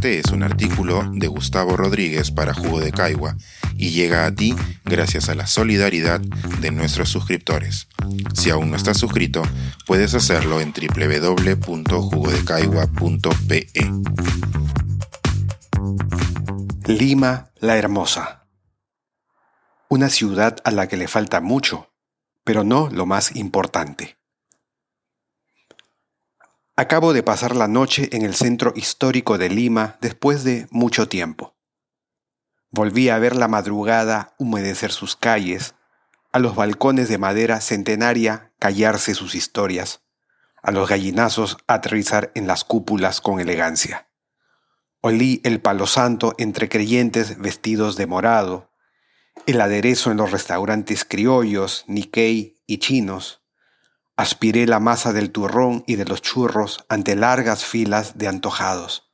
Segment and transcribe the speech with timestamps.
[0.00, 3.36] Este es un artículo de Gustavo Rodríguez para Jugo de Caigua
[3.76, 7.86] y llega a ti gracias a la solidaridad de nuestros suscriptores.
[8.32, 9.42] Si aún no estás suscrito,
[9.86, 13.66] puedes hacerlo en www.jugodecaigua.pe.
[16.86, 18.46] Lima la Hermosa.
[19.90, 21.92] Una ciudad a la que le falta mucho,
[22.42, 24.19] pero no lo más importante.
[26.80, 31.54] Acabo de pasar la noche en el centro histórico de Lima después de mucho tiempo.
[32.70, 35.74] Volví a ver la madrugada humedecer sus calles,
[36.32, 40.00] a los balcones de madera centenaria callarse sus historias,
[40.62, 44.08] a los gallinazos aterrizar en las cúpulas con elegancia.
[45.02, 48.70] Olí el palo santo entre creyentes vestidos de morado,
[49.44, 53.39] el aderezo en los restaurantes criollos, Nikkei y chinos,
[54.20, 59.10] Aspiré la masa del turrón y de los churros ante largas filas de antojados.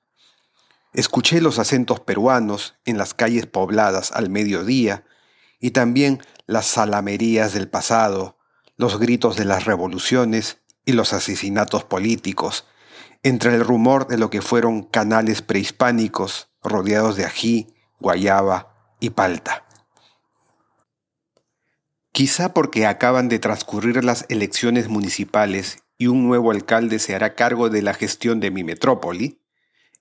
[0.94, 5.04] Escuché los acentos peruanos en las calles pobladas al mediodía
[5.60, 8.36] y también las salamerías del pasado,
[8.76, 12.66] los gritos de las revoluciones y los asesinatos políticos,
[13.22, 17.68] entre el rumor de lo que fueron canales prehispánicos rodeados de ají,
[18.00, 19.65] guayaba y palta.
[22.16, 27.68] Quizá porque acaban de transcurrir las elecciones municipales y un nuevo alcalde se hará cargo
[27.68, 29.42] de la gestión de mi metrópoli,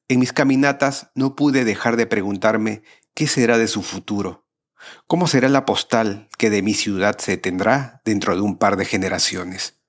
[0.08, 2.84] en mis caminatas no pude dejar de preguntarme
[3.16, 4.48] qué será de su futuro,
[5.08, 8.86] cómo será la postal que de mi ciudad se tendrá dentro de un par de
[8.86, 9.82] generaciones.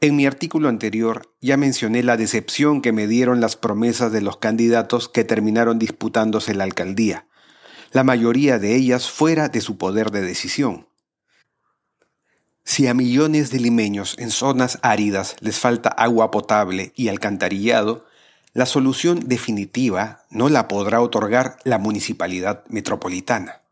[0.00, 4.36] En mi artículo anterior ya mencioné la decepción que me dieron las promesas de los
[4.36, 7.26] candidatos que terminaron disputándose la alcaldía,
[7.90, 10.86] la mayoría de ellas fuera de su poder de decisión.
[12.64, 18.04] Si a millones de limeños en zonas áridas les falta agua potable y alcantarillado,
[18.52, 23.62] la solución definitiva no la podrá otorgar la municipalidad metropolitana.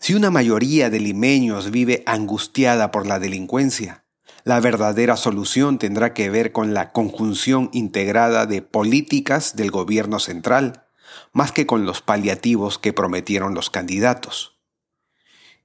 [0.00, 4.04] Si una mayoría de limeños vive angustiada por la delincuencia,
[4.44, 10.86] la verdadera solución tendrá que ver con la conjunción integrada de políticas del gobierno central,
[11.32, 14.57] más que con los paliativos que prometieron los candidatos.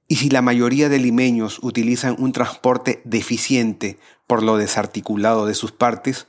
[0.06, 5.72] Y si la mayoría de limeños utilizan un transporte deficiente por lo desarticulado de sus
[5.72, 6.28] partes,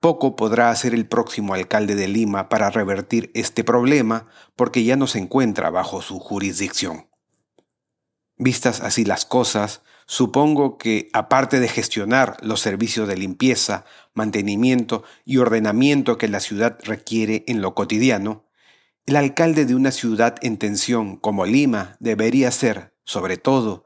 [0.00, 5.06] poco podrá hacer el próximo alcalde de Lima para revertir este problema porque ya no
[5.06, 7.08] se encuentra bajo su jurisdicción.
[8.36, 15.38] Vistas así las cosas, supongo que, aparte de gestionar los servicios de limpieza, mantenimiento y
[15.38, 18.44] ordenamiento que la ciudad requiere en lo cotidiano,
[19.06, 23.84] el alcalde de una ciudad en tensión como Lima debería ser, sobre todo,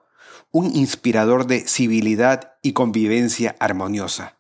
[0.51, 4.39] un inspirador de civilidad y convivencia armoniosa,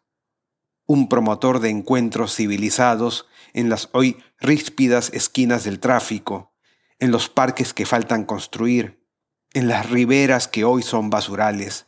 [0.87, 6.55] un promotor de encuentros civilizados en las hoy ríspidas esquinas del tráfico,
[6.99, 9.05] en los parques que faltan construir,
[9.53, 11.87] en las riberas que hoy son basurales,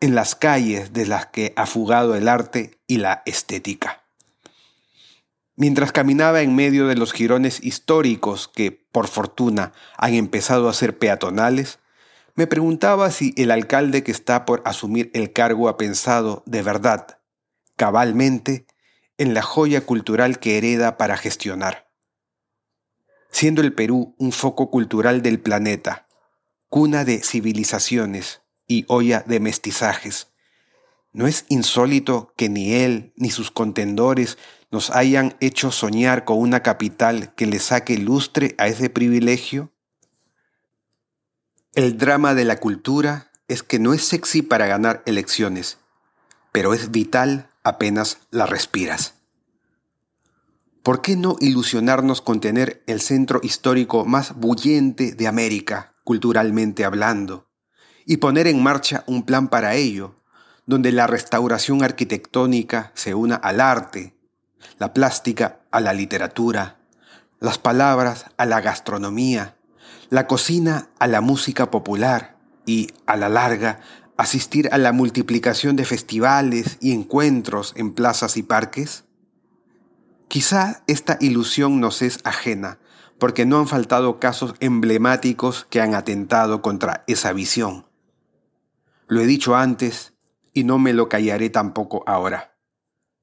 [0.00, 4.04] en las calles de las que ha fugado el arte y la estética.
[5.56, 10.98] Mientras caminaba en medio de los jirones históricos que, por fortuna, han empezado a ser
[10.98, 11.79] peatonales,
[12.40, 17.18] me preguntaba si el alcalde que está por asumir el cargo ha pensado de verdad,
[17.76, 18.66] cabalmente,
[19.18, 21.90] en la joya cultural que hereda para gestionar.
[23.30, 26.08] Siendo el Perú un foco cultural del planeta,
[26.70, 30.28] cuna de civilizaciones y olla de mestizajes,
[31.12, 34.38] ¿no es insólito que ni él ni sus contendores
[34.70, 39.74] nos hayan hecho soñar con una capital que le saque lustre a ese privilegio?
[41.76, 45.78] El drama de la cultura es que no es sexy para ganar elecciones,
[46.50, 49.14] pero es vital apenas la respiras.
[50.82, 57.46] ¿Por qué no ilusionarnos con tener el centro histórico más bullente de América, culturalmente hablando,
[58.04, 60.16] y poner en marcha un plan para ello,
[60.66, 64.16] donde la restauración arquitectónica se una al arte,
[64.78, 66.80] la plástica a la literatura,
[67.38, 69.54] las palabras a la gastronomía,
[70.08, 73.80] la cocina a la música popular y, a la larga,
[74.16, 79.04] asistir a la multiplicación de festivales y encuentros en plazas y parques?
[80.28, 82.78] Quizá esta ilusión nos es ajena,
[83.18, 87.86] porque no han faltado casos emblemáticos que han atentado contra esa visión.
[89.08, 90.14] Lo he dicho antes
[90.52, 92.56] y no me lo callaré tampoco ahora.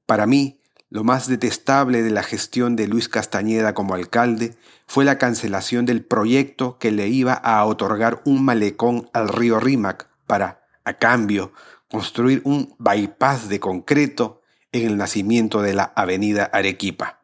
[0.06, 0.57] Para mí,
[0.90, 4.56] lo más detestable de la gestión de Luis Castañeda como alcalde
[4.86, 10.08] fue la cancelación del proyecto que le iba a otorgar un malecón al río Rímac
[10.26, 11.52] para, a cambio,
[11.90, 14.42] construir un bypass de concreto
[14.72, 17.16] en el nacimiento de la avenida Arequipa.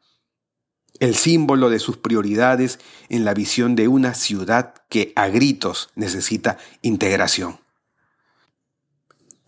[1.00, 2.78] el símbolo de sus prioridades
[3.08, 7.58] en la visión de una ciudad que a gritos necesita integración.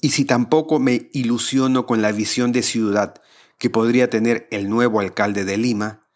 [0.01, 3.23] Y si tampoco me ilusiono con la visión de ciudad
[3.59, 6.07] que podría tener el nuevo alcalde de Lima,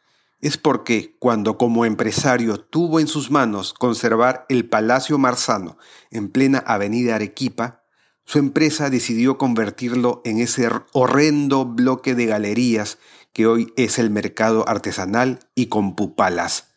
[0.41, 5.77] es porque cuando como empresario tuvo en sus manos conservar el Palacio Marzano
[6.11, 7.83] en plena avenida Arequipa,
[8.25, 12.99] su empresa decidió convertirlo en ese horrendo bloque de galerías
[13.33, 16.69] que hoy es el mercado artesanal y con pupalas.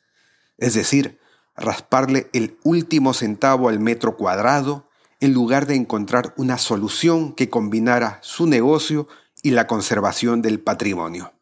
[0.57, 1.19] Es decir,
[1.55, 4.89] rasparle el último centavo al metro cuadrado
[5.19, 9.07] en lugar de encontrar una solución que combinara su negocio
[9.43, 11.33] y la conservación del patrimonio.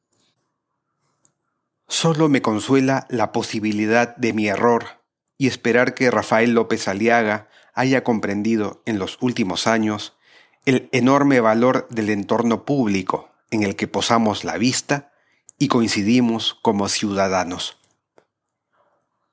[1.88, 5.02] Solo me consuela la posibilidad de mi error
[5.38, 10.18] y esperar que Rafael López Aliaga haya comprendido en los últimos años
[10.66, 15.12] el enorme valor del entorno público en el que posamos la vista
[15.58, 17.78] y coincidimos como ciudadanos.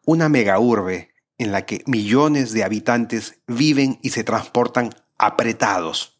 [0.04, 6.17] Una megaurbe en la que millones de habitantes viven y se transportan apretados,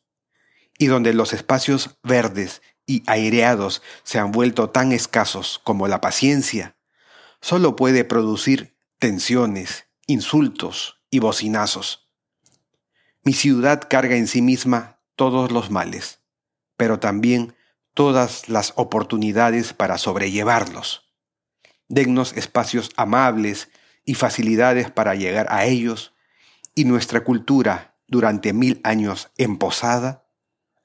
[0.79, 6.77] y donde los espacios verdes y aireados se han vuelto tan escasos como la paciencia,
[7.41, 12.09] solo puede producir tensiones, insultos y bocinazos.
[13.23, 16.21] Mi ciudad carga en sí misma todos los males,
[16.77, 17.55] pero también
[17.93, 21.13] todas las oportunidades para sobrellevarlos.
[21.89, 23.69] Dennos espacios amables
[24.05, 26.15] y facilidades para llegar a ellos,
[26.75, 30.28] y nuestra cultura, durante mil años en posada,